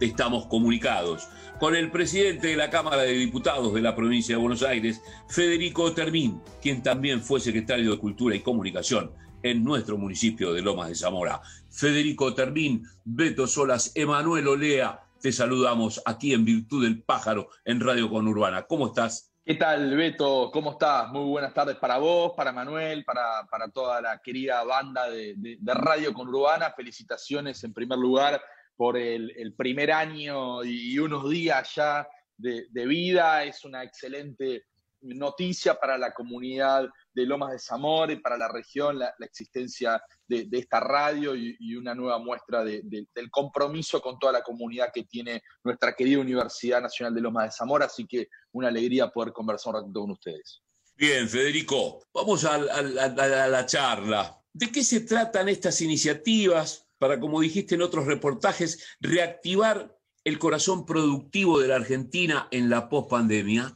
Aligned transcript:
estamos 0.00 0.46
comunicados 0.46 1.28
con 1.58 1.76
el 1.76 1.90
presidente 1.90 2.48
de 2.48 2.56
la 2.56 2.70
Cámara 2.70 3.02
de 3.02 3.12
Diputados 3.12 3.74
de 3.74 3.82
la 3.82 3.94
provincia 3.94 4.34
de 4.34 4.40
Buenos 4.40 4.62
Aires, 4.62 5.02
Federico 5.28 5.92
Termín, 5.92 6.40
quien 6.62 6.82
también 6.82 7.20
fue 7.20 7.38
secretario 7.38 7.90
de 7.90 7.98
Cultura 7.98 8.34
y 8.34 8.40
Comunicación 8.40 9.12
en 9.42 9.62
nuestro 9.62 9.98
municipio 9.98 10.54
de 10.54 10.62
Lomas 10.62 10.88
de 10.88 10.94
Zamora. 10.94 11.42
Federico 11.70 12.34
Termín, 12.34 12.86
Beto 13.04 13.46
Solas, 13.46 13.92
Emanuel 13.94 14.48
Olea, 14.48 15.00
te 15.20 15.32
saludamos 15.32 16.02
aquí 16.06 16.32
en 16.32 16.46
Virtud 16.46 16.82
del 16.82 17.02
Pájaro 17.02 17.48
en 17.66 17.80
Radio 17.80 18.08
Conurbana. 18.08 18.62
¿Cómo 18.62 18.86
estás? 18.86 19.30
¿Qué 19.44 19.54
tal, 19.56 19.96
Beto? 19.96 20.50
¿Cómo 20.50 20.72
estás? 20.72 21.10
Muy 21.10 21.28
buenas 21.28 21.52
tardes 21.52 21.76
para 21.76 21.98
vos, 21.98 22.32
para 22.34 22.52
Manuel, 22.52 23.04
para, 23.04 23.46
para 23.50 23.68
toda 23.68 24.00
la 24.00 24.18
querida 24.18 24.62
banda 24.64 25.10
de, 25.10 25.34
de 25.36 25.74
Radio 25.74 26.14
Conurbana. 26.14 26.72
Felicitaciones 26.74 27.62
en 27.64 27.74
primer 27.74 27.98
lugar 27.98 28.40
por 28.80 28.96
el, 28.96 29.54
primer 29.58 29.92
año 29.92 30.64
y 30.64 30.98
unos 30.98 31.28
días 31.28 31.74
ya 31.74 32.08
de, 32.38 32.86
vida. 32.86 33.44
Es 33.44 33.62
una 33.66 33.84
excelente 33.84 34.64
noticia 35.02 35.74
para 35.74 35.98
la 35.98 36.14
comunidad 36.14 36.88
de 37.12 37.26
Lomas 37.26 37.52
de 37.52 37.58
Zamora 37.58 38.14
y 38.14 38.20
para 38.20 38.38
la 38.38 38.48
región 38.48 38.98
la, 38.98 39.12
existencia 39.20 40.02
de, 40.26 40.48
esta 40.52 40.80
radio 40.80 41.36
y, 41.36 41.76
una 41.76 41.94
nueva 41.94 42.20
muestra 42.20 42.64
del 42.64 43.30
compromiso 43.30 44.00
con 44.00 44.18
toda 44.18 44.32
la 44.32 44.42
comunidad 44.42 44.90
que 44.94 45.04
tiene 45.04 45.42
nuestra 45.62 45.92
querida 45.92 46.18
Universidad 46.18 46.80
Nacional 46.80 47.14
de 47.14 47.20
Lomas 47.20 47.44
de 47.44 47.56
Zamora. 47.58 47.84
Así 47.84 48.06
que 48.06 48.28
una 48.52 48.68
alegría 48.68 49.10
poder 49.10 49.34
conversar 49.34 49.74
un 49.74 49.80
ratito 49.82 50.00
con 50.00 50.12
ustedes. 50.12 50.62
Bien, 50.96 51.28
Federico, 51.28 52.02
vamos 52.14 52.46
a 52.46 52.56
la 52.56 53.66
charla. 53.66 54.42
¿De 54.54 54.72
qué 54.72 54.82
se 54.82 55.00
tratan 55.00 55.50
estas 55.50 55.82
iniciativas? 55.82 56.89
Para, 57.00 57.18
como 57.18 57.40
dijiste 57.40 57.74
en 57.74 57.82
otros 57.82 58.06
reportajes, 58.06 58.96
reactivar 59.00 59.98
el 60.22 60.38
corazón 60.38 60.84
productivo 60.84 61.58
de 61.58 61.68
la 61.68 61.76
Argentina 61.76 62.46
en 62.50 62.68
la 62.68 62.90
pospandemia? 62.90 63.74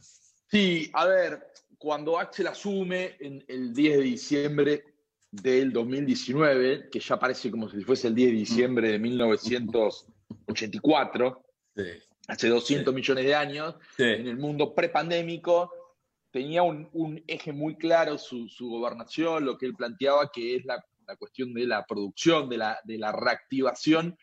Sí, 0.51 0.91
a 0.93 1.07
ver, 1.07 1.43
cuando 1.79 2.19
Axel 2.19 2.45
asume 2.45 3.15
en 3.19 3.43
el 3.47 3.73
10 3.73 3.97
de 3.97 4.03
diciembre 4.03 4.83
del 5.31 5.73
2019, 5.73 6.89
que 6.91 6.99
ya 6.99 7.17
parece 7.17 7.49
como 7.49 7.67
si 7.67 7.81
fuese 7.81 8.09
el 8.09 8.15
10 8.15 8.29
de 8.29 8.37
diciembre 8.37 8.91
de 8.91 8.99
1984, 8.99 11.43
hace 12.27 12.47
200 12.47 12.93
millones 12.93 13.25
de 13.25 13.33
años, 13.33 13.73
en 13.97 14.27
el 14.27 14.37
mundo 14.37 14.75
prepandémico, 14.75 15.71
tenía 16.29 16.61
un, 16.61 17.23
eje 17.25 17.51
muy 17.51 17.75
claro 17.75 18.19
su, 18.19 18.47
su, 18.49 18.69
gobernación, 18.69 19.45
lo 19.45 19.57
que 19.57 19.65
él 19.65 19.73
planteaba 19.73 20.29
que 20.31 20.57
es 20.57 20.65
la 20.65 20.85
la 21.07 21.15
cuestión 21.15 21.53
de 21.53 21.65
la 21.65 21.85
producción, 21.85 22.49
de 22.49 22.57
la, 22.57 22.79
de 22.83 22.97
la 22.97 23.11
reactivación 23.11 24.17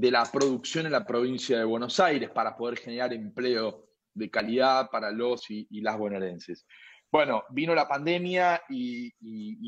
de 0.00 0.10
la 0.10 0.24
producción 0.24 0.86
en 0.86 0.92
la 0.92 1.04
provincia 1.04 1.58
de 1.58 1.64
Buenos 1.64 2.00
Aires 2.00 2.30
para 2.30 2.56
poder 2.56 2.78
generar 2.78 3.12
empleo 3.12 3.86
de 4.14 4.30
calidad 4.30 4.88
para 4.90 5.10
los 5.10 5.50
y, 5.50 5.66
las 5.80 5.98
bonaerenses. 5.98 6.66
Bueno, 7.10 7.44
vino 7.50 7.74
la 7.74 7.88
pandemia 7.88 8.62
y, 8.68 9.12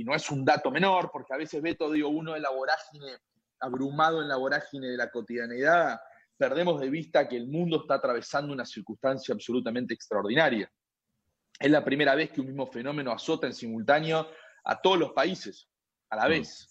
no 0.04 0.14
es 0.14 0.30
un 0.30 0.44
dato 0.44 0.70
menor, 0.70 1.10
porque 1.12 1.34
a 1.34 1.36
veces 1.36 1.60
Beto, 1.60 1.90
digo, 1.90 2.08
uno 2.08 2.32
de 2.32 2.40
la 2.40 2.50
vorágine, 2.50 3.18
abrumado 3.60 4.22
en 4.22 4.28
la 4.28 4.36
vorágine 4.36 4.88
de 4.88 4.96
la 4.96 5.10
cotidianidad, 5.10 6.00
perdemos 6.36 6.80
de 6.80 6.88
vista 6.88 7.28
que 7.28 7.36
el 7.36 7.48
mundo 7.48 7.82
está 7.82 7.94
atravesando 7.94 8.52
una 8.52 8.64
circunstancia 8.64 9.34
absolutamente 9.34 9.92
extraordinaria. 9.92 10.70
Es 11.58 11.70
la 11.70 11.84
primera 11.84 12.14
vez 12.14 12.30
que 12.30 12.40
un 12.40 12.46
mismo 12.48 12.66
fenómeno 12.66 13.12
azota 13.12 13.46
en 13.46 13.54
simultáneo 13.54 14.28
a 14.64 14.80
todos 14.80 14.98
los 14.98 15.12
países 15.12 15.68
a 16.12 16.16
la 16.16 16.26
mm. 16.26 16.30
vez. 16.30 16.68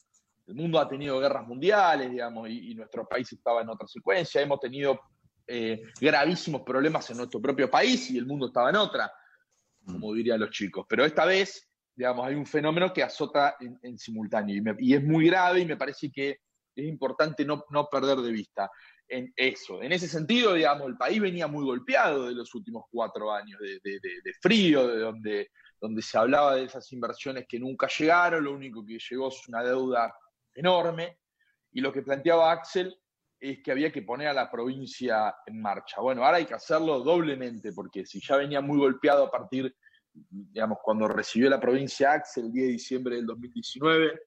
El 0.47 0.55
mundo 0.55 0.79
ha 0.79 0.87
tenido 0.87 1.19
guerras 1.19 1.47
mundiales, 1.47 2.11
digamos, 2.11 2.49
y, 2.49 2.73
nuestro 2.75 3.07
país 3.07 3.31
estaba 3.31 3.61
en 3.61 3.69
otra 3.69 3.87
secuencia. 3.87 4.41
Hemos 4.41 4.59
tenido 4.59 4.99
eh, 5.47 5.81
gravísimos 5.99 6.61
problemas 6.61 7.09
en 7.09 7.17
nuestro 7.17 7.41
propio 7.41 7.69
país 7.69 8.09
y 8.11 8.17
el 8.17 8.25
mundo 8.25 8.47
estaba 8.47 8.69
en 8.69 8.75
otra, 8.75 9.11
como 9.85 10.11
mm. 10.11 10.15
dirían 10.15 10.39
los 10.39 10.51
chicos. 10.51 10.85
Pero 10.87 11.05
esta 11.05 11.25
vez, 11.25 11.67
digamos, 11.95 12.27
hay 12.27 12.35
un 12.35 12.45
fenómeno 12.45 12.93
que 12.93 13.03
azota 13.03 13.55
en, 13.59 13.97
simultáneo 13.97 14.75
y, 14.77 14.93
es 14.93 15.03
muy 15.03 15.27
grave 15.27 15.61
y 15.61 15.65
me 15.65 15.77
parece 15.77 16.11
que 16.11 16.37
es 16.75 16.85
importante 16.85 17.45
no, 17.45 17.63
perder 17.89 18.17
de 18.19 18.31
vista 18.31 18.69
en 19.07 19.31
eso. 19.35 19.81
En 19.81 19.91
ese 19.91 20.07
sentido, 20.07 20.53
digamos, 20.53 20.87
el 20.87 20.97
país 20.97 21.19
venía 21.19 21.47
muy 21.47 21.65
golpeado 21.65 22.27
de 22.27 22.35
los 22.35 22.53
últimos 22.55 22.85
cuatro 22.91 23.31
años 23.31 23.59
de, 23.59 23.79
de 23.83 24.33
frío, 24.41 24.87
de 24.87 24.99
donde 24.99 25.49
donde 25.81 26.03
se 26.03 26.17
hablaba 26.17 26.55
de 26.55 26.65
esas 26.65 26.91
inversiones 26.93 27.45
que 27.49 27.59
nunca 27.59 27.87
llegaron, 27.87 28.43
lo 28.43 28.53
único 28.53 28.85
que 28.85 28.99
llegó 28.99 29.29
es 29.29 29.47
una 29.47 29.63
deuda 29.63 30.15
enorme, 30.53 31.17
y 31.71 31.81
lo 31.81 31.91
que 31.91 32.03
planteaba 32.03 32.51
Axel 32.51 32.95
es 33.39 33.63
que 33.63 33.71
había 33.71 33.91
que 33.91 34.03
poner 34.03 34.27
a 34.27 34.33
la 34.33 34.51
provincia 34.51 35.35
en 35.47 35.59
marcha. 35.59 35.99
Bueno, 35.99 36.23
ahora 36.23 36.37
hay 36.37 36.45
que 36.45 36.53
hacerlo 36.53 36.99
doblemente, 36.99 37.73
porque 37.73 38.05
si 38.05 38.21
ya 38.21 38.37
venía 38.37 38.61
muy 38.61 38.77
golpeado 38.77 39.25
a 39.25 39.31
partir, 39.31 39.75
digamos, 40.13 40.77
cuando 40.83 41.07
recibió 41.07 41.49
la 41.49 41.59
provincia 41.59 42.13
Axel 42.13 42.45
el 42.45 42.51
10 42.51 42.65
de 42.67 42.71
diciembre 42.73 43.15
del 43.15 43.25
2019, 43.25 44.21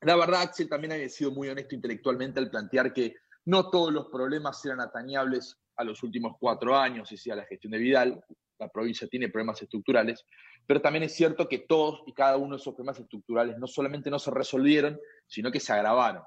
la 0.00 0.16
verdad 0.16 0.42
Axel 0.42 0.68
también 0.68 0.92
había 0.92 1.08
sido 1.10 1.32
muy 1.32 1.48
honesto 1.48 1.74
intelectualmente 1.74 2.40
al 2.40 2.50
plantear 2.50 2.94
que 2.94 3.16
no 3.44 3.68
todos 3.68 3.92
los 3.92 4.06
problemas 4.06 4.64
eran 4.64 4.80
atañables 4.80 5.58
a 5.76 5.84
los 5.84 6.02
últimos 6.02 6.36
cuatro 6.40 6.76
años, 6.76 7.10
decía 7.10 7.36
la 7.36 7.44
gestión 7.44 7.72
de 7.72 7.78
Vidal, 7.78 8.24
la 8.58 8.68
provincia 8.68 9.08
tiene 9.08 9.28
problemas 9.28 9.60
estructurales, 9.60 10.24
pero 10.66 10.80
también 10.80 11.02
es 11.02 11.14
cierto 11.14 11.48
que 11.48 11.58
todos 11.58 12.02
y 12.06 12.12
cada 12.12 12.36
uno 12.36 12.56
de 12.56 12.60
esos 12.60 12.74
problemas 12.74 13.00
estructurales 13.00 13.58
no 13.58 13.66
solamente 13.66 14.10
no 14.10 14.18
se 14.18 14.30
resolvieron, 14.30 15.00
sino 15.26 15.50
que 15.50 15.60
se 15.60 15.72
agravaron. 15.72 16.22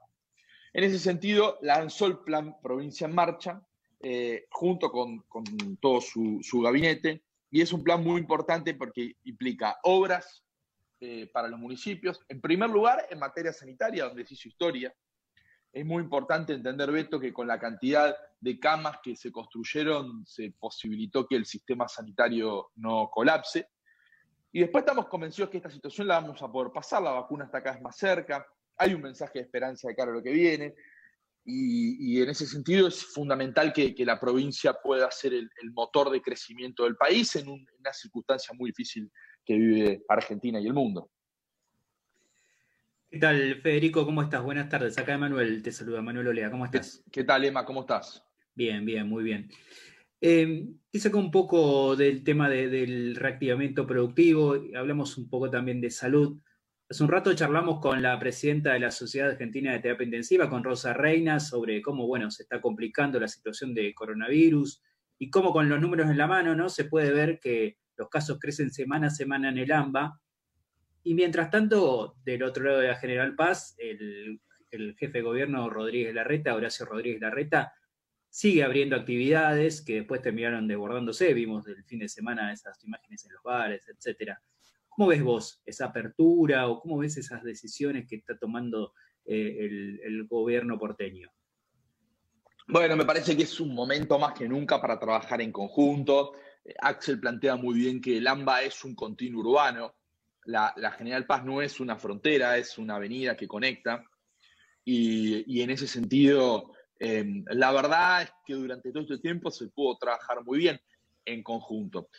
En 0.73 0.84
ese 0.84 1.00
sentido, 1.00 1.57
lanzó 1.62 2.06
el 2.07 2.19
plan 2.19 2.56
Provincia 2.62 3.06
en 3.06 3.16
Marcha, 3.16 3.62
eh, 4.01 4.45
junto 4.51 4.91
con, 4.91 5.24
todo 5.79 6.01
su, 6.01 6.62
gabinete, 6.62 7.24
y 7.50 7.62
es 7.62 7.72
un 7.72 7.84
plan 7.84 8.03
muy 8.03 8.19
importante 8.19 8.74
porque 8.74 9.16
implica 9.24 9.79
obras 9.84 10.44
eh, 11.00 11.28
para 11.28 11.47
los 11.47 11.59
municipios, 11.59 12.22
en 12.28 12.41
primer 12.41 12.69
lugar 12.69 13.07
en 13.09 13.19
materia 13.19 13.53
sanitaria, 13.53 14.06
donde 14.06 14.25
se 14.25 14.34
hizo 14.34 14.50
historia, 14.50 14.94
es 15.75 15.85
muy 15.85 16.01
importante 16.01 16.53
entender, 16.53 16.90
Beto, 16.90 17.19
que 17.19 17.34
con 17.34 17.47
la 17.47 17.59
cantidad 17.59 18.16
de 18.40 18.59
camas 18.59 19.00
que 19.03 19.13
se 19.16 19.29
construyeron 19.29 20.25
se 20.25 20.51
posibilitó 20.57 21.28
que 21.28 21.35
el 21.35 21.45
sistema 21.45 21.88
sanitario 21.90 22.72
no 22.75 23.09
colapse. 23.12 23.68
Y 24.56 24.62
después 24.62 24.84
estamos 24.84 25.08
convencidos 25.08 25.50
que 25.50 25.58
esta 25.58 25.70
situación 25.70 26.08
la 26.08 26.22
vamos 26.22 26.42
a 26.42 26.50
poder 26.50 26.72
pasar, 26.72 27.04
la 27.04 27.12
vacuna 27.12 27.44
está 27.44 27.62
cada 27.62 27.76
vez 27.76 27.84
más 27.84 27.98
cerca, 27.98 28.48
hay 28.78 28.94
un 28.94 29.02
mensaje 29.02 29.40
de 29.40 29.44
esperanza 29.44 29.90
de 29.90 29.96
cara 29.98 30.12
a 30.12 30.14
lo 30.14 30.24
que 30.24 30.32
viene, 30.32 30.76
y, 31.44 32.22
en 32.22 32.30
ese 32.30 32.48
sentido 32.48 32.88
es 32.88 33.04
fundamental 33.04 33.74
que, 33.74 33.94
la 34.06 34.18
provincia 34.18 34.74
pueda 34.82 35.12
ser 35.12 35.34
el, 35.34 35.50
motor 35.74 36.10
de 36.10 36.22
crecimiento 36.22 36.86
del 36.86 36.96
país 36.96 37.36
en 37.36 37.50
una 37.50 37.92
circunstancia 37.92 38.56
muy 38.58 38.70
difícil 38.70 39.12
que 39.44 39.56
vive 39.56 40.06
Argentina 40.08 40.58
y 40.62 40.68
el 40.68 40.74
mundo. 40.74 41.12
¿Qué 43.10 43.20
tal, 43.20 43.62
Federico? 43.62 44.06
¿Cómo 44.06 44.22
estás? 44.22 44.42
Buenas 44.42 44.70
tardes. 44.70 44.98
Acá 44.98 45.16
Emanuel 45.16 45.62
te 45.64 45.74
saluda, 45.74 46.02
Manuel 46.02 46.30
Olea. 46.30 46.50
¿Cómo 46.50 46.64
estás? 46.64 47.04
¿Qué, 47.12 47.26
tal, 47.26 47.44
Emma? 47.44 47.66
¿Cómo 47.66 47.82
estás? 47.82 48.24
Bien, 48.54 48.86
bien, 48.86 49.06
muy 49.06 49.26
bien. 49.26 49.50
Eh, 50.22 50.68
saco 50.94 51.18
un 51.18 51.31
poco 51.31 51.96
del 51.96 52.24
tema 52.24 52.50
del 52.50 53.16
reactivamiento 53.16 53.86
productivo, 53.86 54.56
hablamos 54.76 55.18
un 55.18 55.30
poco 55.30 55.50
también 55.50 55.81
de 55.81 55.92
salud. 55.92 56.40
Hace 56.90 57.03
un 57.03 57.09
rato 57.09 57.34
charlamos 57.34 57.80
con 57.80 58.02
la 58.02 58.18
presidenta 58.20 58.74
de 58.74 58.80
la 58.80 58.92
Sociedad 58.92 59.31
Argentina 59.31 59.74
de 59.74 59.80
Terapia 59.80 60.06
Intensiva, 60.06 60.50
con 60.50 60.64
Rosa 60.64 60.94
Reina, 60.94 61.40
sobre 61.40 61.81
cómo, 61.81 62.08
bueno, 62.08 62.31
se 62.31 62.44
está 62.44 62.62
complicando 62.62 63.20
la 63.20 63.28
situación 63.28 63.74
de 63.74 63.94
coronavirus 63.94 64.81
y 65.18 65.30
cómo 65.30 65.52
con 65.52 65.68
los 65.68 65.81
números 65.81 66.09
en 66.09 66.18
la 66.18 66.28
mano, 66.28 66.56
¿no? 66.56 66.70
Se 66.70 66.86
puede 66.86 67.12
ver 67.12 67.40
que 67.40 67.78
los 67.98 68.09
casos 68.09 68.40
crecen 68.40 68.72
semana 68.72 69.08
a 69.08 69.09
semana 69.12 69.50
en 69.50 69.58
el 69.58 69.72
AMBA 69.72 70.20
y 71.08 71.14
mientras 71.14 71.52
tanto, 71.52 72.16
del 72.25 72.42
otro 72.42 72.64
lado 72.64 72.80
de 72.80 72.88
la 72.88 72.96
General 72.96 73.36
Paz, 73.36 73.75
el, 73.78 74.42
jefe 74.98 75.20
de 75.20 75.22
gobierno 75.22 75.70
Rodríguez 75.70 76.14
Larreta, 76.16 76.56
Horacio 76.56 76.86
Rodríguez 76.88 77.22
Larreta, 77.22 77.74
sigue 78.35 78.63
abriendo 78.63 78.97
actividades 78.97 79.81
que 79.81 79.95
después 79.95 80.21
terminaron 80.21 80.68
desbordándose. 80.68 81.33
Vimos 81.33 81.65
el 81.68 81.83
fin 81.86 82.00
de 82.00 82.10
semana 82.10 82.51
esas 82.51 82.83
imágenes 82.83 83.25
en 83.25 83.33
los 83.33 83.44
bares, 83.44 83.88
etcétera. 83.88 84.42
¿Cómo 84.89 85.07
ves 85.07 85.24
vos 85.24 85.62
esa 85.65 85.86
apertura 85.86 86.68
o 86.68 86.81
cómo 86.81 86.98
ves 86.98 87.15
esas 87.15 87.44
decisiones 87.44 88.06
que 88.07 88.18
está 88.18 88.38
tomando 88.38 88.94
eh, 89.25 89.57
el, 89.60 90.01
el, 90.04 90.27
gobierno 90.27 90.77
porteño? 90.77 91.31
Bueno, 92.68 92.98
me 92.98 93.06
parece 93.06 93.38
que 93.38 93.44
es 93.44 93.60
un 93.62 93.74
momento 93.74 94.19
más 94.19 94.33
que 94.33 94.50
nunca 94.50 94.81
para 94.81 95.00
trabajar 95.00 95.42
en 95.42 95.54
conjunto. 95.54 96.33
Axel 96.81 97.21
plantea 97.21 97.56
muy 97.56 97.75
bien 97.75 98.01
que 98.01 98.18
el 98.18 98.27
AMBA 98.27 98.63
es 98.63 98.83
un 98.83 98.95
continuo 98.95 99.42
urbano, 99.42 99.95
la, 100.45 100.74
General 100.98 101.25
Paz 101.25 101.44
no 101.44 101.62
es 101.62 101.80
una 101.80 101.98
frontera, 101.98 102.57
es 102.57 102.77
una 102.77 102.95
avenida 102.95 103.36
que 103.36 103.48
conecta. 103.48 104.04
Y, 104.83 105.62
en 105.62 105.71
ese 105.71 105.88
sentido, 105.88 106.74
em, 107.00 107.44
la 107.50 107.71
verdad 107.71 108.24
es 108.24 108.31
que 108.45 108.53
durante 108.53 108.92
todo 108.92 109.03
este 109.03 109.18
tiempo 109.19 109.51
se 109.51 109.68
pudo 109.68 109.97
trabajar 109.97 110.44
muy 110.44 110.59
bien 110.59 110.80
en 111.25 111.44
conjunto. 111.44 112.09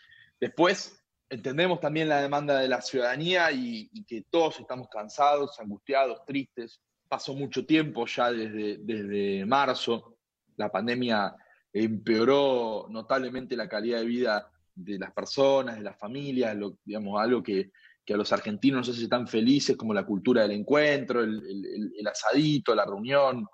Después, 0.40 1.02
entendemos 1.28 1.80
también 1.80 2.08
la 2.08 2.20
demanda 2.20 2.58
de 2.58 2.68
la 2.68 2.82
ciudadanía 2.82 3.50
y, 3.52 3.90
que 4.04 4.22
todos 4.30 4.60
estamos 4.60 4.88
cansados, 4.88 5.58
angustiados, 5.58 6.24
tristes. 6.24 6.80
Pasó 7.08 7.34
mucho 7.34 7.64
tiempo 7.64 8.06
ya 8.06 8.30
desde, 8.32 8.78
desde 8.78 9.46
marzo 9.46 10.16
la 10.56 10.70
pandemia 10.70 11.34
empeoró 11.72 12.86
notablemente 12.90 13.56
la 13.56 13.68
calidad 13.68 13.98
de 13.98 14.06
vida 14.06 14.50
de 14.74 14.98
las 14.98 15.12
personas, 15.12 15.76
de 15.76 15.82
las 15.82 15.98
familias, 15.98 16.56
digamos, 16.84 17.20
algo 17.20 17.42
que, 17.42 17.70
a 18.08 18.16
los 18.16 18.32
argentinos 18.32 18.78
no 18.86 18.92
sé 18.92 18.98
si 18.98 19.04
están 19.04 19.26
felices, 19.26 19.76
como 19.76 19.92
la 19.92 20.06
cultura 20.06 20.42
del 20.42 20.52
encuentro, 20.52 21.22
el, 21.22 22.06
asadito, 22.06 22.74
la 22.74 22.84
reunión, 22.84 23.46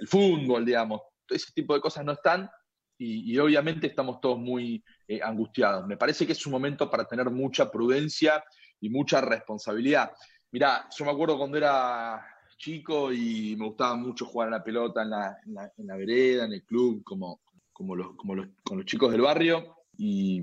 el 0.00 0.08
fútbol, 0.08 0.64
digamos, 0.64 1.02
ese 1.28 1.52
tipo 1.52 1.74
de 1.74 1.80
cosas 1.80 2.04
no 2.04 2.12
están 2.12 2.48
y, 2.98 3.36
obviamente 3.38 3.86
estamos 3.86 4.20
todos 4.20 4.38
muy 4.38 4.82
eh, 5.06 5.20
angustiados. 5.22 5.86
Me 5.86 5.96
parece 5.96 6.26
que 6.26 6.32
es 6.32 6.46
un 6.46 6.52
momento 6.52 6.90
para 6.90 7.06
tener 7.06 7.30
mucha 7.30 7.70
prudencia 7.70 8.42
y 8.80 8.88
mucha 8.88 9.20
responsabilidad. 9.20 10.12
Mirá, 10.50 10.88
yo 10.96 11.04
me 11.04 11.10
acuerdo 11.10 11.36
cuando 11.36 11.58
era 11.58 12.24
chico 12.56 13.12
y 13.12 13.54
me 13.56 13.66
gustaba 13.66 13.96
mucho 13.96 14.24
jugar 14.24 14.48
a 14.48 14.52
la 14.52 14.64
pelota 14.64 15.02
en 15.02 15.10
la, 15.10 15.36
en 15.44 15.86
la, 15.86 15.96
vereda, 15.96 16.46
en 16.46 16.54
el 16.54 16.64
club, 16.64 17.02
como, 17.04 17.42
como, 17.72 17.94
los, 17.94 18.16
como 18.16 18.34
los, 18.34 18.48
con 18.62 18.78
los 18.78 18.86
chicos 18.86 19.12
del 19.12 19.20
barrio. 19.20 19.76
Y 19.98 20.42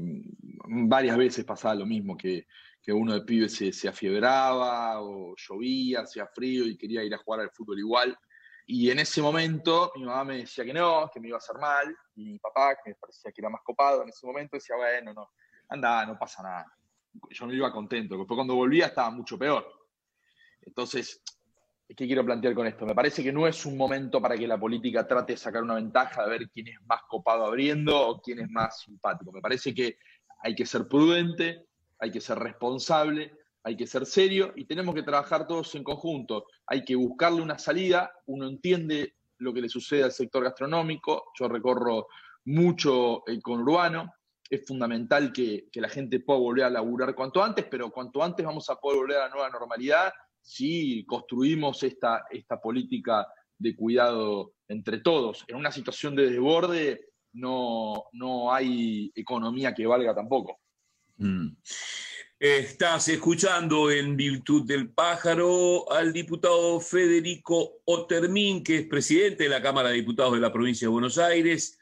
varias 0.67 1.17
veces 1.17 1.45
pasaba 1.45 1.75
lo 1.75 1.85
mismo, 1.85 2.17
que, 2.17 2.47
que 2.81 2.93
uno 2.93 3.13
de 3.13 3.21
pibes 3.21 3.53
se, 3.53 3.71
se 3.71 3.87
afiebraba 3.87 5.01
o 5.01 5.35
llovía, 5.35 6.01
hacía 6.01 6.27
frío 6.27 6.65
y 6.65 6.77
quería 6.77 7.03
ir 7.03 7.13
a 7.13 7.19
jugar 7.19 7.41
al 7.41 7.51
fútbol 7.51 7.79
igual. 7.79 8.17
Y 8.65 8.89
en 8.89 8.99
ese 8.99 9.21
momento 9.21 9.91
mi 9.95 10.03
mamá 10.03 10.23
me 10.23 10.37
decía 10.37 10.63
que 10.63 10.73
no, 10.73 11.09
que 11.13 11.19
me 11.19 11.27
iba 11.27 11.37
a 11.37 11.39
hacer 11.39 11.57
mal, 11.57 11.95
y 12.15 12.25
mi 12.25 12.39
papá, 12.39 12.75
que 12.75 12.91
me 12.91 12.95
parecía 12.95 13.31
que 13.31 13.41
era 13.41 13.49
más 13.49 13.61
copado 13.63 14.03
en 14.03 14.09
ese 14.09 14.25
momento, 14.25 14.55
decía, 14.55 14.75
bueno, 14.75 15.13
no, 15.13 15.31
anda, 15.69 16.05
no 16.05 16.17
pasa 16.17 16.43
nada. 16.43 16.65
Yo 17.29 17.45
no 17.45 17.53
iba 17.53 17.71
contento, 17.71 18.17
después 18.17 18.35
cuando 18.35 18.55
volvía 18.55 18.87
estaba 18.87 19.09
mucho 19.11 19.37
peor. 19.37 19.65
Entonces, 20.61 21.21
¿qué 21.87 22.07
quiero 22.07 22.25
plantear 22.25 22.55
con 22.55 22.65
esto? 22.65 22.85
Me 22.85 22.95
parece 22.95 23.21
que 23.21 23.33
no 23.33 23.45
es 23.47 23.65
un 23.65 23.77
momento 23.77 24.21
para 24.21 24.37
que 24.37 24.47
la 24.47 24.59
política 24.59 25.05
trate 25.05 25.33
de 25.33 25.37
sacar 25.37 25.61
una 25.61 25.75
ventaja 25.75 26.23
de 26.23 26.29
ver 26.29 26.49
quién 26.49 26.69
es 26.69 26.81
más 26.85 27.01
copado 27.07 27.45
abriendo 27.45 27.99
o 27.99 28.21
quién 28.21 28.39
es 28.39 28.49
más 28.49 28.81
simpático. 28.81 29.31
Me 29.31 29.41
parece 29.41 29.73
que 29.73 29.97
hay 30.39 30.55
que 30.55 30.65
ser 30.65 30.87
prudente, 30.87 31.67
hay 31.99 32.11
que 32.11 32.21
ser 32.21 32.39
responsable, 32.39 33.33
hay 33.63 33.77
que 33.77 33.87
ser 33.87 34.05
serio 34.05 34.53
y 34.55 34.65
tenemos 34.65 34.93
que 34.93 35.03
trabajar 35.03 35.47
todos 35.47 35.73
en 35.75 35.83
conjunto. 35.83 36.45
Hay 36.67 36.83
que 36.83 36.95
buscarle 36.95 37.41
una 37.41 37.57
salida. 37.57 38.11
Uno 38.25 38.47
entiende 38.47 39.15
lo 39.37 39.53
que 39.53 39.61
le 39.61 39.69
sucede 39.69 40.03
al 40.03 40.11
sector 40.11 40.43
gastronómico. 40.43 41.31
Yo 41.39 41.47
recorro 41.47 42.07
mucho 42.45 43.25
el 43.25 43.41
conurbano. 43.41 44.13
Es 44.49 44.67
fundamental 44.67 45.31
que, 45.31 45.69
la 45.75 45.87
gente 45.87 46.19
pueda 46.19 46.39
volver 46.39 46.65
a 46.65 46.69
laburar 46.69 47.15
cuanto 47.15 47.41
antes, 47.41 47.65
pero 47.65 47.89
cuanto 47.89 48.21
antes 48.21 48.45
vamos 48.45 48.69
a 48.69 48.75
poder 48.75 48.99
volver 48.99 49.17
a 49.17 49.27
la 49.27 49.29
nueva 49.29 49.49
normalidad 49.49 50.11
si 50.41 51.05
construimos 51.05 51.81
esta, 51.83 52.25
política 52.61 53.25
de 53.57 53.75
cuidado 53.77 54.55
entre 54.67 54.97
todos. 54.99 55.45
En 55.47 55.55
una 55.55 55.71
situación 55.71 56.15
de 56.15 56.29
desborde 56.29 56.99
no, 57.31 58.05
no 58.11 58.53
hay 58.53 59.09
economía 59.15 59.73
que 59.73 59.87
valga 59.87 60.13
tampoco. 60.13 60.59
Mm. 61.15 61.55
Estás 62.43 63.07
escuchando 63.07 63.89
en 63.89 64.17
Virtud 64.17 64.67
del 64.67 64.89
Pájaro 64.89 65.89
al 65.89 66.11
diputado 66.11 66.81
Federico 66.81 67.79
Otermín, 67.85 68.65
que 68.65 68.79
es 68.79 68.85
presidente 68.85 69.43
de 69.43 69.49
la 69.49 69.61
Cámara 69.61 69.87
de 69.87 69.95
Diputados 69.95 70.33
de 70.33 70.41
la 70.41 70.51
provincia 70.51 70.85
de 70.85 70.91
Buenos 70.91 71.17
Aires 71.17 71.79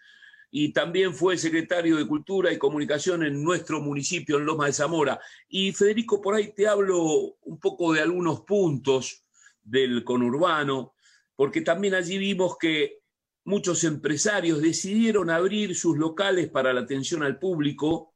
y 0.52 0.72
también 0.72 1.16
fue 1.16 1.36
secretario 1.40 1.98
de 1.98 2.06
Cultura 2.06 2.54
y 2.54 2.60
Comunicación 2.60 3.24
en 3.24 3.44
nuestro 3.44 3.82
municipio, 3.82 4.38
en 4.38 4.46
Loma 4.46 4.68
de 4.68 4.74
Zamora. 4.74 5.20
Y 5.50 5.72
Federico, 5.72 6.22
por 6.22 6.36
ahí 6.36 6.54
te 6.54 6.68
hablo 6.68 7.38
un 7.42 7.60
poco 7.60 7.92
de 7.94 8.02
algunos 8.02 8.42
puntos 8.42 9.26
del 9.64 10.04
conurbano, 10.04 10.94
porque 11.36 11.62
también 11.62 11.96
allí 11.96 12.20
vimos 12.20 12.56
que 12.60 13.00
muchos 13.46 13.84
empresarios 13.84 14.62
decidieron 14.62 15.32
abrir 15.32 15.76
sus 15.76 15.98
locales 15.98 16.50
para 16.50 16.72
la 16.72 16.82
atención 16.82 17.24
al 17.24 17.40
público. 17.40 18.14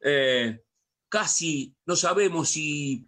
Eh, 0.00 0.60
casi 1.10 1.76
no 1.84 1.96
sabemos 1.96 2.48
si 2.50 3.06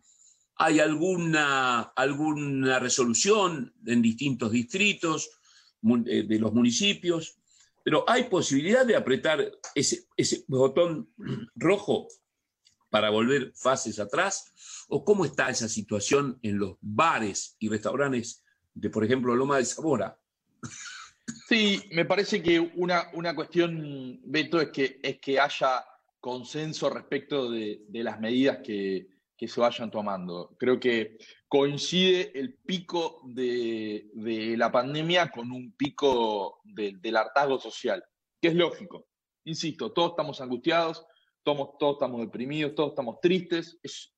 hay 0.56 0.80
alguna, 0.80 1.80
alguna 1.80 2.78
resolución 2.78 3.74
en 3.86 4.02
distintos 4.02 4.52
distritos 4.52 5.30
eh, 6.06 6.24
de 6.24 6.38
los 6.38 6.52
municipios, 6.52 7.38
pero 7.82 8.04
hay 8.08 8.24
posibilidad 8.24 8.84
de 8.84 8.96
apretar 8.96 9.50
ese, 9.74 10.06
botón 10.46 11.08
rojo 11.56 12.08
para 12.90 13.10
volver 13.10 13.52
fases 13.56 13.98
atrás, 13.98 14.84
o 14.88 15.02
cómo 15.04 15.24
está 15.24 15.48
esa 15.48 15.68
situación 15.68 16.38
en 16.42 16.58
los 16.58 16.76
bares 16.82 17.56
y 17.58 17.70
restaurantes 17.70 18.44
de, 18.74 18.90
por 18.90 19.04
ejemplo, 19.04 19.34
Loma 19.34 19.56
de 19.56 19.64
Zamora. 19.64 20.18
Sí, 21.48 21.82
me 21.92 22.04
parece 22.04 22.42
que 22.42 22.60
una, 22.60 23.10
una 23.14 23.34
cuestión, 23.34 24.20
Beto, 24.24 24.60
es 24.60 24.68
que, 24.68 25.00
es 25.02 25.18
que 25.18 25.40
haya 25.40 25.82
consenso 26.22 26.88
respecto 26.88 27.50
de, 27.50 27.84
las 27.90 28.20
medidas 28.20 28.60
que, 28.64 29.08
se 29.36 29.60
vayan 29.60 29.90
tomando. 29.90 30.54
Creo 30.56 30.78
que 30.78 31.18
coincide 31.48 32.30
el 32.38 32.54
pico 32.54 33.22
de, 33.24 34.08
la 34.56 34.70
pandemia 34.70 35.32
con 35.32 35.50
un 35.50 35.72
pico 35.72 36.60
del 36.62 37.16
hartazgo 37.16 37.58
social, 37.58 38.02
que 38.40 38.48
es 38.48 38.54
lógico. 38.54 39.08
Insisto, 39.44 39.92
todos 39.92 40.10
estamos 40.10 40.40
angustiados, 40.40 41.04
todos, 41.42 41.70
todos 41.76 41.94
estamos 41.94 42.20
deprimidos, 42.20 42.76
todos 42.76 42.90
estamos 42.90 43.20
tristes. 43.20 43.80
Es 43.82 44.14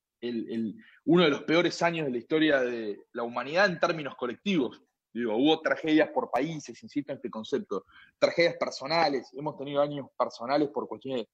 uno 1.05 1.23
de 1.23 1.29
los 1.29 1.41
peores 1.41 1.81
años 1.81 2.05
de 2.05 2.11
la 2.11 2.17
historia 2.19 2.61
de 2.61 3.07
la 3.13 3.23
humanidad 3.23 3.65
en 3.65 3.79
términos 3.79 4.15
colectivos. 4.15 4.79
Digo, 5.11 5.35
hubo 5.35 5.59
tragedias 5.59 6.09
por 6.09 6.29
países, 6.29 6.83
insisto 6.83 7.11
en 7.11 7.15
este 7.15 7.31
concepto, 7.31 7.85
tragedias 8.19 8.57
personales, 8.59 9.27
hemos 9.33 9.57
tenido 9.57 9.81
años 9.81 10.07
personales 10.15 10.69
por 10.69 10.87
cuestiones 10.87 11.25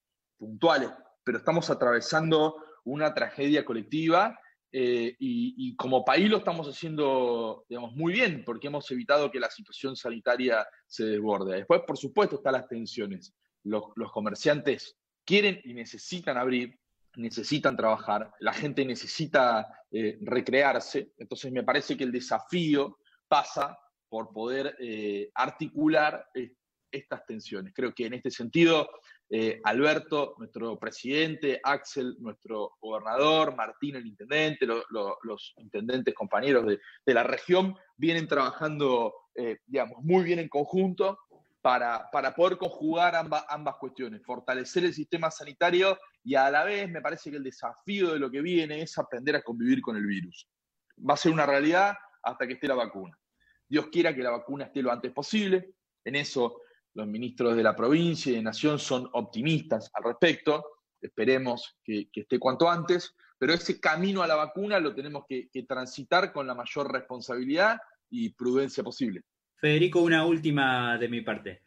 puntuales, 0.42 0.90
pero 1.22 1.38
estamos 1.38 1.70
atravesando 1.70 2.56
una 2.82 3.14
tragedia 3.14 3.64
colectiva 3.64 4.36
eh, 4.72 5.14
y, 5.20 5.76
como 5.76 6.04
país 6.04 6.28
lo 6.28 6.38
estamos 6.38 6.66
haciendo, 6.66 7.64
digamos, 7.68 7.92
muy 7.94 8.12
bien, 8.12 8.42
porque 8.44 8.66
hemos 8.66 8.90
evitado 8.90 9.30
que 9.30 9.38
la 9.38 9.50
situación 9.50 9.94
sanitaria 9.94 10.66
se 10.84 11.04
desborde. 11.04 11.58
Después, 11.58 11.82
por 11.86 11.96
supuesto, 11.96 12.36
están 12.36 12.54
las 12.54 12.66
tensiones. 12.66 13.32
Los, 13.62 13.84
comerciantes 14.12 14.96
quieren 15.24 15.60
y 15.62 15.74
necesitan 15.74 16.36
abrir, 16.36 16.76
necesitan 17.14 17.76
trabajar, 17.76 18.32
la 18.40 18.52
gente 18.52 18.84
necesita 18.84 19.68
eh, 19.92 20.18
recrearse, 20.22 21.12
entonces 21.18 21.52
me 21.52 21.62
parece 21.62 21.96
que 21.96 22.02
el 22.02 22.10
desafío 22.10 22.98
pasa 23.28 23.78
por 24.08 24.32
poder 24.32 24.74
eh, 24.80 25.30
articular 25.34 26.26
estas 26.90 27.24
tensiones. 27.26 27.72
Creo 27.74 27.94
que 27.94 28.06
en 28.06 28.14
este 28.14 28.30
sentido 28.30 28.88
eh, 29.34 29.62
Alberto, 29.64 30.34
nuestro 30.36 30.78
presidente, 30.78 31.58
Axel, 31.64 32.16
nuestro 32.20 32.72
gobernador, 32.78 33.56
Martín, 33.56 33.96
el 33.96 34.06
intendente, 34.06 34.66
los 34.66 35.54
intendentes 35.56 36.12
compañeros 36.12 36.66
de, 36.66 37.14
la 37.14 37.22
región, 37.22 37.74
vienen 37.96 38.28
trabajando, 38.28 39.14
eh, 39.34 39.60
digamos, 39.64 40.02
muy 40.02 40.22
bien 40.22 40.38
en 40.38 40.50
conjunto 40.50 41.18
para, 41.62 42.10
para 42.12 42.34
poder 42.34 42.58
conjugar 42.58 43.16
ambas, 43.16 43.46
ambas 43.48 43.76
cuestiones, 43.76 44.20
fortalecer 44.22 44.84
el 44.84 44.92
sistema 44.92 45.30
sanitario 45.30 45.98
y 46.22 46.34
a 46.34 46.50
la 46.50 46.64
vez 46.64 46.90
me 46.90 47.00
parece 47.00 47.30
que 47.30 47.38
el 47.38 47.44
desafío 47.44 48.12
de 48.12 48.18
lo 48.18 48.30
que 48.30 48.42
viene 48.42 48.82
es 48.82 48.98
aprender 48.98 49.36
a 49.36 49.42
convivir 49.42 49.80
con 49.80 49.96
el 49.96 50.04
virus. 50.04 50.46
Va 50.98 51.14
a 51.14 51.16
ser 51.16 51.32
una 51.32 51.46
realidad 51.46 51.94
hasta 52.22 52.46
que 52.46 52.52
esté 52.52 52.68
la 52.68 52.74
vacuna. 52.74 53.18
Dios 53.66 53.86
quiera 53.86 54.14
que 54.14 54.22
la 54.22 54.30
vacuna 54.32 54.66
esté 54.66 54.82
lo 54.82 54.92
antes 54.92 55.10
posible. 55.10 55.72
En 56.04 56.16
eso 56.16 56.60
los 56.94 57.06
ministros 57.06 57.56
de 57.56 57.62
la 57.62 57.74
provincia 57.74 58.32
y 58.32 58.36
de 58.36 58.42
Nación 58.42 58.78
son 58.78 59.08
optimistas 59.12 59.90
al 59.94 60.04
respecto, 60.04 60.64
esperemos 61.00 61.76
que, 61.82 62.08
esté 62.12 62.38
cuanto 62.38 62.68
antes, 62.70 63.14
pero 63.38 63.52
ese 63.52 63.80
camino 63.80 64.22
a 64.22 64.26
la 64.26 64.36
vacuna 64.36 64.78
lo 64.78 64.94
tenemos 64.94 65.24
que, 65.28 65.48
transitar 65.66 66.32
con 66.32 66.46
la 66.46 66.54
mayor 66.54 66.92
responsabilidad 66.92 67.78
y 68.10 68.30
prudencia 68.30 68.84
posible. 68.84 69.22
Federico, 69.56 70.00
una 70.00 70.24
última 70.26 70.98
de 70.98 71.08
mi 71.08 71.22
parte. 71.22 71.62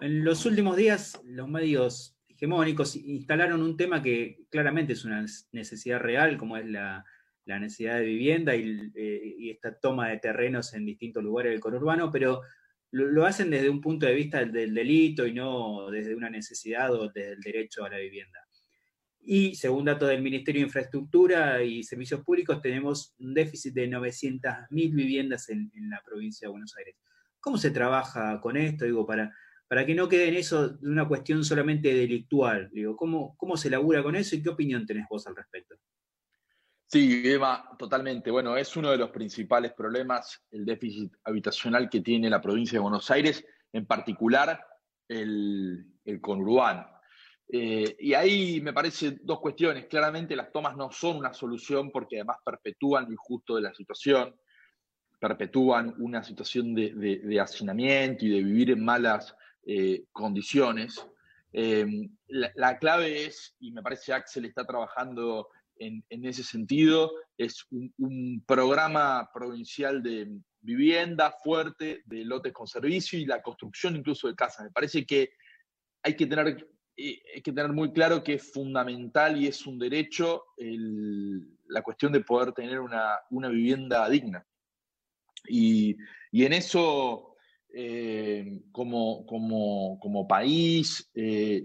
En 0.00 0.24
los 0.24 0.44
últimos 0.44 0.76
días, 0.76 1.20
los 1.24 1.48
medios 1.48 2.16
hegemónicos 2.28 2.96
instalaron 2.96 3.62
un 3.62 3.76
tema 3.76 4.02
que 4.02 4.44
claramente 4.50 4.92
es 4.92 5.04
una 5.04 5.24
necesidad 5.52 6.00
real, 6.00 6.36
como 6.36 6.56
es 6.56 6.66
la, 6.66 7.04
necesidad 7.46 7.96
de 7.96 8.04
vivienda 8.04 8.54
y, 8.54 8.92
eh, 8.94 9.34
y, 9.38 9.50
esta 9.50 9.74
toma 9.74 10.08
de 10.08 10.18
terrenos 10.18 10.72
en 10.72 10.86
distintos 10.86 11.24
lugares 11.24 11.50
del 11.50 11.60
conurbano, 11.60 12.08
pero 12.08 12.42
lo, 12.92 13.24
hacen 13.24 13.50
desde 13.50 13.70
un 13.70 13.80
punto 13.80 14.06
de 14.06 14.14
vista 14.14 14.44
del, 14.44 14.74
delito 14.74 15.26
y 15.26 15.32
no 15.32 15.90
desde 15.90 16.14
una 16.14 16.30
necesidad 16.30 16.92
o 16.92 17.08
desde 17.08 17.32
el 17.32 17.40
derecho 17.40 17.84
a 17.84 17.90
la 17.90 17.98
vivienda. 17.98 18.40
Y 19.22 19.54
según 19.54 19.84
datos 19.84 20.08
del 20.08 20.22
Ministerio 20.22 20.60
de 20.60 20.66
Infraestructura 20.66 21.62
y 21.62 21.82
Servicios 21.82 22.22
Públicos, 22.24 22.60
tenemos 22.62 23.14
un 23.18 23.34
déficit 23.34 23.74
de 23.74 23.88
900.000 23.88 24.68
viviendas 24.70 25.48
en, 25.50 25.70
la 25.90 26.02
provincia 26.04 26.48
de 26.48 26.52
Buenos 26.52 26.74
Aires. 26.76 26.96
¿Cómo 27.38 27.58
se 27.58 27.70
trabaja 27.70 28.40
con 28.40 28.56
esto? 28.56 28.86
Digo, 28.86 29.06
para, 29.06 29.34
para 29.68 29.84
que 29.84 29.94
no 29.94 30.08
quede 30.08 30.28
en 30.28 30.34
eso 30.34 30.78
una 30.82 31.06
cuestión 31.06 31.44
solamente 31.44 31.94
delictual. 31.94 32.70
Digo, 32.72 32.96
¿cómo, 32.96 33.36
¿cómo 33.36 33.56
se 33.56 33.70
labura 33.70 34.02
con 34.02 34.16
eso 34.16 34.34
y 34.36 34.42
qué 34.42 34.48
opinión 34.48 34.86
tenés 34.86 35.06
vos 35.08 35.26
al 35.26 35.36
respecto? 35.36 35.76
Sí, 36.92 37.22
Eva, 37.24 37.70
totalmente. 37.78 38.32
Bueno, 38.32 38.56
es 38.56 38.76
uno 38.76 38.90
de 38.90 38.96
los 38.96 39.10
principales 39.10 39.72
problemas, 39.74 40.42
el 40.50 40.64
déficit 40.64 41.12
habitacional 41.22 41.88
que 41.88 42.00
tiene 42.00 42.28
la 42.28 42.40
provincia 42.40 42.78
de 42.78 42.82
Buenos 42.82 43.08
Aires 43.12 43.46
en 43.72 43.86
particular 43.86 44.60
el, 45.06 45.86
conurbano. 46.20 46.88
Eh, 47.46 47.96
y 48.00 48.12
ahí 48.14 48.60
me 48.60 48.72
parece 48.72 49.20
dos 49.22 49.38
cuestiones. 49.38 49.86
Claramente 49.86 50.34
las 50.34 50.50
tomas 50.50 50.76
no 50.76 50.90
son 50.90 51.18
una 51.18 51.32
solución 51.32 51.92
porque 51.92 52.16
además 52.16 52.38
perpetúan 52.44 53.04
lo 53.04 53.12
injusto 53.12 53.54
de 53.54 53.62
la 53.62 53.72
situación, 53.72 54.34
perpetúan 55.20 55.94
una 55.98 56.24
situación 56.24 56.74
de, 56.74 57.38
hacinamiento 57.40 58.24
y 58.24 58.30
de 58.30 58.42
vivir 58.42 58.72
en 58.72 58.84
malas 58.84 59.32
eh, 59.64 60.06
condiciones. 60.10 61.06
Eh, 61.52 61.86
la, 62.26 62.78
clave 62.78 63.26
es, 63.26 63.54
y 63.60 63.70
me 63.70 63.80
parece 63.80 64.12
Axel 64.12 64.46
está 64.46 64.64
trabajando 64.64 65.50
en, 65.80 66.24
ese 66.24 66.44
sentido, 66.44 67.12
es 67.36 67.66
un, 67.70 68.44
programa 68.46 69.30
provincial 69.32 70.02
de 70.02 70.28
vivienda 70.60 71.34
fuerte, 71.42 72.02
de 72.04 72.24
lotes 72.24 72.52
con 72.52 72.66
servicio 72.66 73.18
y 73.18 73.24
la 73.24 73.40
construcción 73.40 73.96
incluso 73.96 74.28
de 74.28 74.34
casas. 74.34 74.66
Me 74.66 74.70
parece 74.70 75.06
que 75.06 75.30
hay 76.02 76.14
que 76.14 76.26
tener, 76.26 76.68
eh, 76.96 77.22
hay 77.34 77.42
que 77.42 77.52
tener 77.52 77.72
muy 77.72 77.92
claro 77.92 78.22
que 78.22 78.34
es 78.34 78.52
fundamental 78.52 79.40
y 79.40 79.46
es 79.46 79.66
un 79.66 79.78
derecho 79.78 80.44
la 80.58 81.82
cuestión 81.82 82.12
de 82.12 82.20
poder 82.20 82.52
tener 82.52 82.80
una, 82.80 83.48
vivienda 83.48 84.08
digna. 84.08 84.46
Y, 85.48 85.96
y 86.30 86.44
en 86.44 86.52
eso 86.52 87.30
eh, 87.72 88.62
como, 88.72 89.24
como, 89.26 90.26
país 90.26 91.08
eh, 91.14 91.62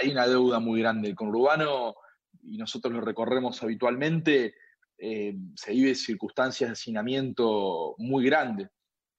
hay 0.00 0.10
una 0.10 0.26
deuda 0.26 0.58
muy 0.58 0.80
grande. 0.80 1.10
El 1.10 1.14
conurbano, 1.14 1.94
y 2.42 2.56
nosotros 2.58 2.92
lo 2.94 3.00
recorremos 3.00 3.62
habitualmente, 3.62 4.54
eh, 4.98 5.34
se 5.54 5.72
vive 5.72 5.94
circunstancias 5.94 6.68
de 6.68 6.72
hacinamiento 6.72 7.94
muy 7.98 8.24
grandes 8.24 8.68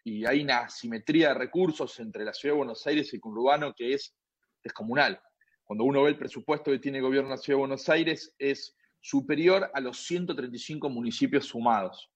y 0.03 0.25
hay 0.25 0.41
una 0.43 0.59
asimetría 0.59 1.29
de 1.29 1.33
recursos 1.35 1.99
entre 1.99 2.25
la 2.25 2.33
ciudad 2.33 2.55
de 2.55 2.59
Buenos 2.59 2.85
Aires 2.87 3.11
y 3.11 3.15
el 3.15 3.21
conurbano 3.21 3.73
que 3.75 3.93
es 3.93 4.15
descomunal. 4.63 5.21
Cuando 5.63 5.85
uno 5.85 6.03
ve 6.03 6.09
el 6.09 6.17
presupuesto 6.17 6.71
que 6.71 6.79
tiene 6.79 6.97
el 6.99 7.03
gobierno 7.03 7.29
de 7.29 7.35
la 7.35 7.41
ciudad 7.41 7.57
de 7.57 7.61
Buenos 7.61 7.89
Aires 7.89 8.33
es 8.37 8.75
superior 8.99 9.71
a 9.73 9.79
los 9.79 9.97
135 10.05 10.89
municipios 10.89 11.45
sumados. 11.45 12.09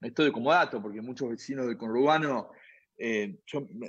Esto 0.00 0.24
de 0.24 0.32
como 0.32 0.50
dato, 0.50 0.80
porque 0.80 1.02
muchos 1.02 1.28
vecinos 1.28 1.66
del 1.66 1.76
conurbano 1.76 2.50
eh, 2.96 3.38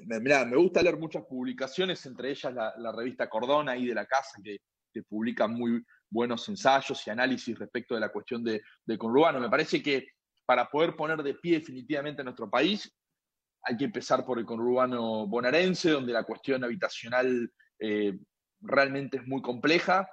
me, 0.06 0.56
gusta 0.56 0.82
leer 0.82 0.98
muchas 0.98 1.24
publicaciones, 1.25 2.06
entre 2.06 2.32
ellas 2.32 2.54
la, 2.54 2.92
revista 2.92 3.30
Cordona 3.30 3.75
y 3.78 3.86
de 3.88 3.96
la 3.96 4.06
Casa, 4.06 4.40
que, 4.44 4.58
publica 5.08 5.48
muy 5.48 5.82
buenos 6.12 6.48
ensayos 6.50 7.06
y 7.08 7.10
análisis 7.10 7.58
respecto 7.58 7.96
de 7.96 8.01
la 8.01 8.10
cuestión 8.10 8.44
de, 8.44 8.62
del 8.86 8.98
conurbano. 9.00 9.39
Me 9.39 9.50
parece 9.50 9.82
que 9.82 10.10
para 10.46 10.68
poder 10.68 10.96
poner 10.96 11.24
de 11.24 11.34
pie 11.34 11.60
definitivamente 11.60 12.22
a 12.22 12.25
nuestro 12.25 12.50
país, 12.50 12.94
hay 13.63 13.77
que 13.77 13.86
empezar 13.86 14.25
por 14.25 14.38
el 14.38 14.46
conurbano 14.46 15.25
bonaerense, 15.25 15.91
donde 15.91 16.13
la 16.13 16.24
cuestión 16.24 16.63
habitacional 16.63 17.51
eh, 17.80 18.20
realmente 18.60 19.18
es 19.18 19.27
muy 19.27 19.41
compleja 19.41 20.08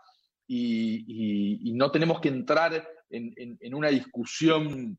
y, 0.46 1.72
no 1.74 1.90
tenemos 1.90 2.20
que 2.20 2.28
entrar 2.28 2.88
en 3.10 3.74
una 3.74 3.88
discusión 3.88 4.98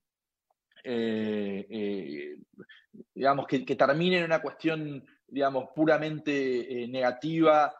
eh, 0.84 1.66
eh, 1.70 2.38
digamos, 3.14 3.48
que, 3.48 3.60
termine 3.76 4.20
en 4.20 4.26
una 4.26 4.42
cuestión, 4.42 5.06
digamos, 5.28 5.66
puramente 5.76 6.88
negativa 6.90 7.74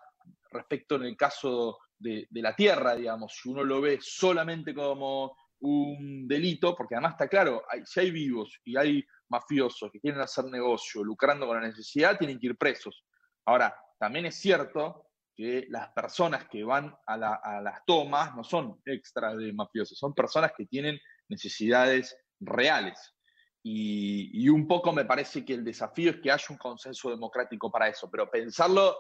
respecto 0.52 0.96
en 0.96 1.04
el 1.04 1.18
caso 1.18 1.78
de, 2.00 2.28
la 2.32 2.56
tierra, 2.56 2.96
digamos, 2.96 3.34
si 3.34 3.50
uno 3.50 3.64
lo 3.64 3.82
ve 3.82 4.00
solamente 4.02 4.74
como 4.74 5.36
un 5.62 6.28
delito, 6.28 6.76
porque 6.76 6.96
además 6.96 7.14
está 7.14 7.28
claro, 7.28 7.64
si 7.86 8.00
hay 8.00 8.12
vivos 8.12 8.60
y 8.64 8.78
hay 8.78 9.06
mafiosos 9.28 9.92
que 9.92 10.00
quieren 10.00 10.22
hacer 10.22 10.46
negocio 10.46 11.04
lucrando 11.04 11.46
con 11.46 11.62
la 11.62 11.68
necesidad, 11.68 12.18
tienen 12.18 12.40
que 12.40 12.48
ir 12.48 12.58
presos. 12.58 13.06
Ahora, 13.46 13.76
también 14.00 14.26
es 14.26 14.36
cierto 14.36 15.08
que 15.36 15.66
las 15.70 15.90
personas 15.90 16.48
que 16.48 16.64
van 16.64 16.96
a, 17.06 17.14
a 17.14 17.62
las 17.62 17.86
tomas 17.86 18.36
no 18.36 18.44
son 18.44 18.82
extras 18.86 19.38
de 19.38 19.52
mafiosos, 19.54 19.98
son 19.98 20.14
personas 20.14 20.54
que 20.58 20.66
tienen 20.66 21.00
necesidades 21.28 22.18
reales. 22.40 23.14
Y, 23.62 24.48
un 24.48 24.68
poco 24.68 24.94
me 24.94 25.06
parece 25.06 25.44
que 25.44 25.54
el 25.54 25.64
desafío 25.66 26.12
es 26.12 26.18
que 26.22 26.32
haya 26.32 26.46
un 26.50 26.58
consenso 26.58 27.10
democrático 27.10 27.72
para 27.72 27.90
eso, 27.90 28.10
pero 28.10 28.30
pensarlo 28.30 28.96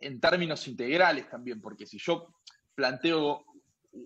en 0.00 0.20
términos 0.20 0.66
integrales 0.68 1.28
también, 1.28 1.60
porque 1.60 1.86
si 1.86 1.98
yo 1.98 2.34
planteo 2.74 3.44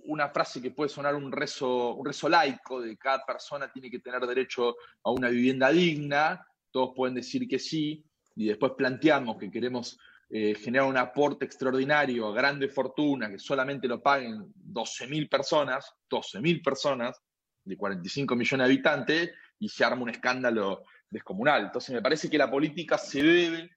una 0.05 0.29
frase 0.31 0.63
que 0.63 0.71
puede 0.71 0.89
sonar 0.89 1.15
un 1.15 1.31
rezo, 1.31 1.95
un 1.95 2.07
rezo 2.07 2.29
laico 2.29 2.81
de 2.81 2.97
cada 2.97 3.25
persona 3.27 3.71
tiene 3.71 3.91
que 3.91 3.99
tener 3.99 4.27
derecho 4.27 4.77
a 5.05 5.11
una 5.11 5.29
vivienda 5.29 5.71
digna, 5.71 6.47
todos 6.71 6.93
pueden 6.97 7.15
decir 7.15 7.47
que 7.47 7.59
sí, 7.59 8.05
y 8.37 8.47
después 8.47 8.73
planteamos 8.77 9.37
que 9.37 9.51
queremos 9.51 9.99
eh, 10.31 10.55
generar 10.55 10.89
un 10.89 10.97
aporte 10.97 11.45
extraordinario 11.45 12.29
a 12.29 12.33
grande 12.33 12.69
fortuna, 12.69 13.29
que 13.29 13.39
solamente 13.39 13.87
lo 13.87 14.01
paguen 14.03 14.53
12.000 14.55 15.29
personas, 15.29 15.93
12.000 16.09 16.63
personas, 16.65 17.21
de 17.65 17.77
45 17.77 18.35
millones 18.35 18.67
de 18.67 18.73
habitantes 18.73 19.31
y 19.59 19.69
se 19.69 19.85
arma 19.85 20.03
un 20.03 20.11
escándalo 20.11 20.85
descomunal. 21.09 21.67
Entonces 21.67 21.95
me 21.95 22.03
parece 22.03 22.29
que 22.29 22.39
la 22.39 22.51
política 22.51 22.99
se 22.99 23.23
debe 23.23 23.71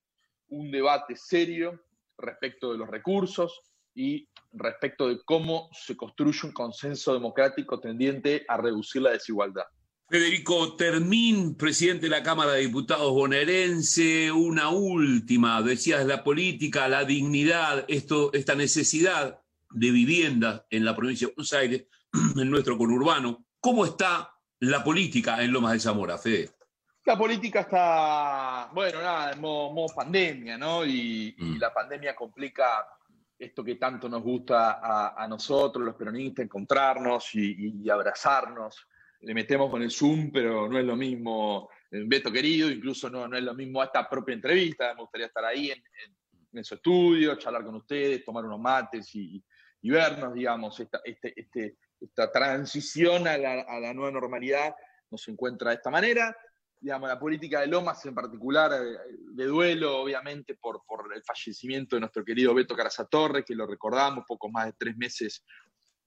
un 0.47 0.71
debate 0.71 1.15
serio 1.15 1.84
respecto 2.17 2.71
de 2.71 2.77
los 2.77 2.89
recursos 2.89 3.61
y 3.93 4.27
respecto 4.53 5.07
de 5.07 5.19
cómo 5.23 5.69
se 5.71 5.95
construye 5.95 6.39
un 6.43 6.51
consenso 6.51 7.13
democrático 7.13 7.79
tendiente 7.79 8.45
a 8.47 8.57
reducir 8.57 9.01
la 9.01 9.11
desigualdad. 9.11 9.63
Federico 10.07 10.75
Termín, 10.75 11.55
presidente 11.55 12.05
de 12.05 12.11
la 12.11 12.21
Cámara 12.21 12.51
de 12.53 12.61
Diputados 12.61 13.11
bonaerense, 13.11 14.31
una 14.31 14.69
última, 14.69 15.61
decías 15.63 16.05
la 16.05 16.23
política, 16.23 16.87
la 16.87 17.05
dignidad, 17.05 17.85
esto, 17.87 18.31
esta 18.33 18.53
necesidad 18.53 19.41
de 19.71 19.91
vivienda 19.91 20.67
en 20.69 20.85
la 20.85 20.95
provincia 20.95 21.27
de 21.27 21.33
Buenos 21.33 21.53
Aires, 21.53 21.85
en 22.35 22.49
nuestro 22.49 22.77
conurbano, 22.77 23.45
¿Cómo 23.65 23.83
está 23.83 24.31
la 24.59 24.83
política 24.83 25.43
en 25.43 25.51
Lomas 25.51 25.73
de 25.73 25.79
Zamora, 25.79 26.19
Fede? 26.19 26.51
La 27.05 27.17
política 27.17 27.61
está, 27.61 28.69
bueno, 28.73 28.99
nada, 29.01 29.31
en 29.31 29.39
modo, 29.39 29.85
pandemia, 29.95 30.57
¿no? 30.57 30.85
Y, 30.85 31.35
mm. 31.37 31.59
la 31.59 31.73
pandemia 31.73 32.15
complica 32.15 32.87
esto 33.37 33.63
que 33.63 33.75
tanto 33.75 34.09
nos 34.09 34.23
gusta 34.23 34.79
a, 35.15 35.27
nosotros, 35.27 35.85
los 35.85 35.95
peronistas, 35.95 36.45
encontrarnos 36.45 37.35
y, 37.35 37.87
abrazarnos. 37.89 38.87
Le 39.21 39.33
metemos 39.33 39.69
con 39.69 39.81
el 39.81 39.91
Zoom, 39.91 40.31
pero 40.31 40.67
no 40.67 40.79
es 40.79 40.85
lo 40.85 40.95
mismo, 40.95 41.69
eh, 41.91 42.03
Beto 42.05 42.31
querido, 42.31 42.69
incluso 42.69 43.09
no, 43.09 43.27
no 43.27 43.37
es 43.37 43.43
lo 43.43 43.53
mismo 43.53 43.83
esta 43.83 44.07
propia 44.09 44.33
entrevista. 44.33 44.93
Me 44.93 45.01
gustaría 45.01 45.27
estar 45.27 45.45
ahí 45.45 45.71
en, 45.71 46.63
su 46.63 46.75
estudio, 46.75 47.35
charlar 47.35 47.65
con 47.65 47.75
ustedes, 47.75 48.23
tomar 48.23 48.45
unos 48.45 48.59
mates 48.59 49.13
y, 49.13 49.43
vernos, 49.83 50.33
digamos, 50.33 50.79
este, 50.79 51.33
este 51.35 51.77
esta 51.99 52.31
transición 52.31 53.27
a 53.27 53.37
la, 53.37 53.93
nueva 53.93 54.11
normalidad 54.11 54.75
no 55.09 55.17
se 55.17 55.31
encuentra 55.31 55.71
de 55.71 55.77
esta 55.77 55.89
manera. 55.89 56.35
Digamos, 56.85 57.09
la 57.09 57.17
política 57.17 57.61
de 57.61 57.67
Lomas 57.67 58.05
en 58.05 58.13
particular, 58.13 58.69
de 58.69 59.45
duelo, 59.45 60.03
obviamente, 60.03 60.53
por, 60.53 60.83
el 61.15 61.23
fallecimiento 61.23 61.95
de 61.95 62.01
nuestro 62.01 62.23
querido 62.23 62.53
Beto 62.53 62.75
Carazatorre, 62.75 63.43
que 63.43 63.55
lo 63.55 63.65
recordamos, 63.65 64.23
poco 64.27 64.51
más 64.51 64.67
de 64.67 64.73
tres 64.77 64.95
meses 64.95 65.43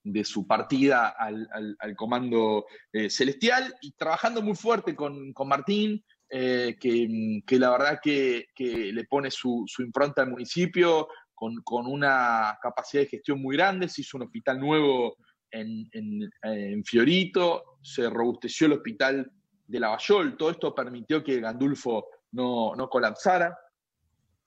de 0.01 0.23
su 0.23 0.47
partida 0.47 1.09
al, 1.09 1.77
comando 1.97 2.65
eh, 2.93 3.09
celestial, 3.09 3.75
y 3.81 3.91
trabajando 3.91 4.41
muy 4.41 4.55
fuerte 4.55 4.95
con, 4.95 5.33
Martín, 5.45 6.01
eh, 6.29 6.77
que, 6.79 7.59
la 7.59 7.71
verdad 7.71 7.99
que, 8.01 8.47
le 8.57 9.03
pone 9.03 9.31
su, 9.31 9.65
impronta 9.79 10.21
al 10.21 10.29
municipio 10.29 11.09
con, 11.35 11.61
con, 11.61 11.87
una 11.87 12.57
capacidad 12.61 13.03
de 13.03 13.09
gestión 13.09 13.41
muy 13.41 13.57
grande, 13.57 13.89
se 13.89 13.99
hizo 13.99 14.15
un 14.15 14.23
hospital 14.23 14.61
nuevo 14.61 15.17
en, 15.51 16.83
Fiorito, 16.85 17.79
se 17.81 18.09
robusteció 18.09 18.67
el 18.67 18.73
hospital 18.73 19.29
de 19.69 19.79
Lavallol, 19.79 20.35
todo 20.35 20.49
esto 20.49 20.73
permitió 20.73 21.23
que 21.23 21.39
Gandulfo 21.39 22.07
no, 22.31 22.89
colapsara 22.89 23.57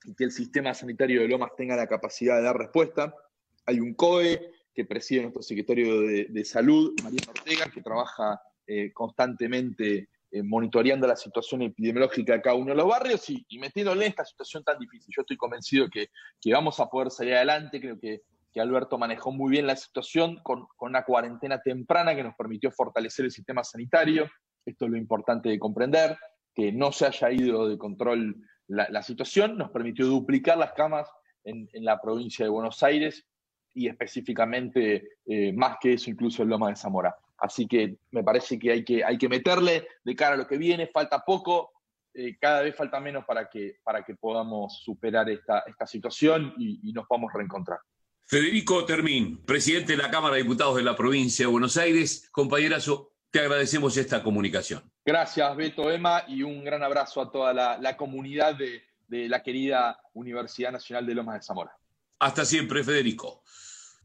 y 0.05 0.15
que 0.15 0.25
el 0.25 0.33
sistema 0.33 0.75
sanitario 0.75 1.21
de 1.21 1.29
Lomas 1.29 1.53
tenga 1.57 1.77
la 1.77 1.87
capacidad 1.87 2.37
de 2.37 2.43
dar 2.43 2.59
respuesta. 2.59 3.15
Hay 3.67 3.79
un 3.79 3.95
COE 3.95 4.51
que 4.75 4.85
preside 4.85 5.23
nuestro 5.23 5.43
secretario 5.43 6.01
de, 6.01 6.45
Salud, 6.45 6.93
María 7.05 7.21
Ortega, 7.29 7.71
que 7.73 7.83
trabaja 7.83 8.41
eh, 8.67 8.93
constantemente 8.93 10.09
eh, 10.31 10.43
monitoreando 10.43 11.07
la 11.07 11.17
situación 11.17 11.63
epidemiológica 11.63 12.33
de 12.33 12.43
cada 12.43 12.57
uno 12.57 12.71
de 12.71 12.77
los 12.77 12.89
barrios 12.89 13.29
y, 13.31 13.59
metiéndole 13.59 14.07
en 14.07 14.11
esta 14.11 14.25
situación 14.25 14.65
tan 14.65 14.79
difícil. 14.79 15.15
Yo 15.15 15.23
estoy 15.23 15.37
convencido 15.37 15.89
que, 15.89 16.09
que, 16.41 16.53
vamos 16.53 16.81
a 16.81 16.87
poder 16.87 17.11
salir 17.11 17.35
adelante, 17.35 17.81
creo 17.81 17.99
que 18.01 18.23
Alberto 18.61 18.99
manejó 18.99 19.33
muy 19.33 19.51
bien 19.51 19.67
la 19.67 19.77
situación 19.77 20.41
con, 20.43 20.67
una 20.81 21.05
cuarentena 21.05 21.61
temprana 21.61 22.15
que 22.15 22.23
nos 22.23 22.35
permitió 22.35 22.71
fortalecer 22.71 23.25
el 23.25 23.31
sistema 23.31 23.65
sanitario. 23.65 24.29
Esto 24.65 24.85
es 24.85 24.91
lo 24.91 24.97
importante 24.97 25.49
de 25.49 25.59
comprender, 25.59 26.17
que 26.55 26.73
no 26.73 26.93
se 26.93 27.07
haya 27.07 27.31
ido 27.31 27.69
de 27.69 27.79
control 27.79 28.37
la, 28.69 29.03
situación, 29.03 29.59
nos 29.59 29.71
permitió 29.71 30.07
duplicar 30.07 30.57
las 30.57 30.73
camas 30.73 31.09
en, 31.45 31.69
la 31.85 32.01
provincia 32.01 32.45
de 32.45 32.51
Buenos 32.51 32.83
Aires 32.83 33.27
y 33.75 33.89
específicamente 33.89 35.19
eh, 35.27 35.53
más 35.53 35.77
que 35.81 35.95
eso 35.95 36.11
incluso 36.11 36.43
en 36.43 36.49
Loma 36.49 36.69
de 36.69 36.77
Zamora. 36.77 37.15
Así 37.39 37.67
que 37.67 37.97
me 38.13 38.23
parece 38.23 38.59
que 38.59 38.71
hay, 38.71 38.85
que 38.85 39.05
hay 39.05 39.19
que 39.19 39.29
meterle 39.29 39.87
de 40.05 40.15
cara 40.15 40.35
a 40.35 40.39
lo 40.39 40.47
que 40.47 40.57
viene, 40.57 40.87
falta 40.87 41.25
poco, 41.25 41.73
eh, 42.15 42.37
cada 42.39 42.63
vez 42.63 42.77
falta 42.77 43.01
menos 43.01 43.25
para 43.25 43.49
que, 43.49 43.79
para 43.83 44.05
que 44.05 44.15
podamos 44.15 44.83
superar 44.83 45.29
esta, 45.31 45.61
esta 45.61 45.87
situación 45.87 46.55
y, 46.59 46.93
nos 46.93 47.07
podamos 47.07 47.33
reencontrar. 47.33 47.81
Federico 48.25 48.85
Termín, 48.85 49.45
presidente 49.45 49.97
de 49.97 50.03
la 50.03 50.11
Cámara 50.11 50.37
de 50.37 50.43
Diputados 50.43 50.77
de 50.77 50.83
la 50.83 50.95
provincia 50.95 51.47
de 51.47 51.53
Buenos 51.53 51.77
Aires, 51.77 52.29
compañerazo, 52.31 53.12
te 53.33 53.41
agradecemos 53.41 53.97
esta 53.97 54.23
comunicación. 54.23 54.83
Gracias, 55.05 55.57
Beto, 55.57 55.91
Emma, 55.91 56.23
y 56.29 56.43
un 56.43 56.63
gran 56.63 56.83
abrazo 56.83 57.23
a 57.23 57.33
toda 57.33 57.53
la, 57.81 57.97
comunidad 57.97 58.55
de, 58.55 58.83
de 59.09 59.27
la 59.27 59.43
querida 59.43 59.99
Universidad 60.13 60.71
Nacional 60.71 61.07
de 61.07 61.15
Lomas 61.15 61.37
de 61.37 61.43
Zamora. 61.43 61.73
Hasta 62.19 62.45
siempre, 62.45 62.85
Federico. 62.85 63.43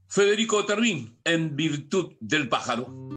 Federico 0.07 0.65
Termín, 0.65 1.19
en 1.25 1.57
virtud 1.57 2.13
del 2.21 2.47
pájaro. 2.47 2.87